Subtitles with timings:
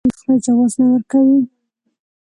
[0.03, 1.37] آیا دوی د استخراج جواز نه ورکوي؟